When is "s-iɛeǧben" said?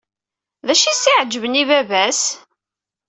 1.01-1.59